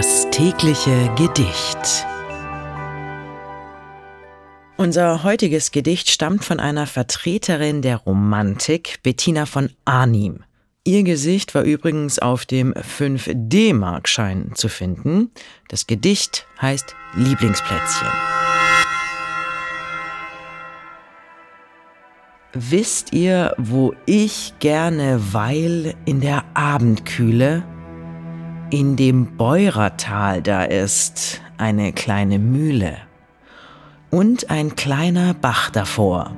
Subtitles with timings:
[0.00, 2.06] Das tägliche Gedicht.
[4.78, 10.42] Unser heutiges Gedicht stammt von einer Vertreterin der Romantik, Bettina von Arnim.
[10.84, 15.32] Ihr Gesicht war übrigens auf dem 5D-Markschein zu finden.
[15.68, 18.08] Das Gedicht heißt Lieblingsplätzchen.
[22.54, 27.64] Wisst ihr, wo ich gerne weil in der Abendkühle?
[28.70, 32.98] In dem Beurertal da ist eine kleine Mühle
[34.10, 36.36] und ein kleiner Bach davor.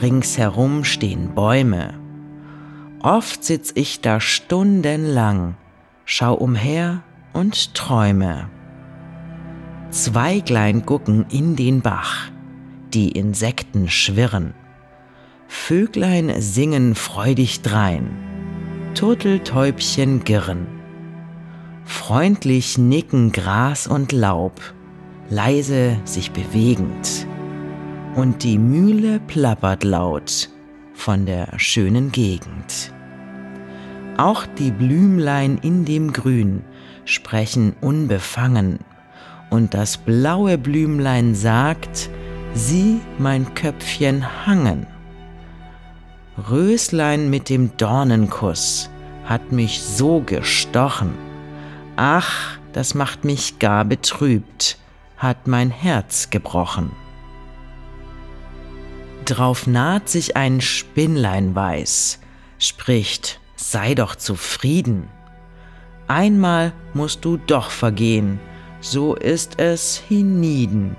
[0.00, 1.94] Ringsherum stehen Bäume.
[3.02, 5.56] Oft sitz ich da stundenlang,
[6.04, 8.48] schau umher und träume.
[9.90, 12.30] Zweiglein gucken in den Bach,
[12.94, 14.54] die Insekten schwirren.
[15.48, 18.08] Vöglein singen freudig drein,
[18.94, 20.79] Turteltäubchen girren.
[21.84, 24.60] Freundlich nicken Gras und Laub,
[25.28, 27.26] leise sich bewegend.
[28.14, 30.50] Und die Mühle plappert laut
[30.94, 32.92] von der schönen Gegend.
[34.16, 36.62] Auch die Blümlein in dem Grün
[37.04, 38.80] sprechen unbefangen,
[39.48, 42.10] und das blaue Blümlein sagt,
[42.54, 44.86] sieh mein Köpfchen hangen.
[46.50, 48.90] Röslein mit dem Dornenkuss
[49.24, 51.14] hat mich so gestochen,
[52.02, 54.78] Ach, das macht mich gar betrübt,
[55.18, 56.92] hat mein Herz gebrochen.
[59.26, 62.20] Drauf naht sich ein Spinnlein weiß,
[62.58, 65.10] spricht, sei doch zufrieden.
[66.08, 68.40] Einmal musst du doch vergehen,
[68.80, 70.96] so ist es hienieden.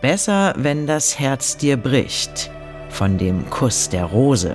[0.00, 2.52] Besser, wenn das Herz dir bricht
[2.88, 4.54] von dem Kuss der Rose,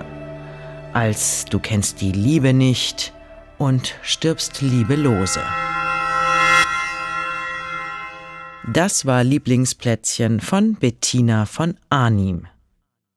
[0.94, 3.11] als du kennst die Liebe nicht,
[3.58, 5.41] und stirbst liebelose.
[8.72, 12.48] Das war Lieblingsplätzchen von Bettina von Arnim.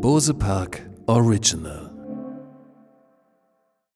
[0.00, 1.85] Bose Park Original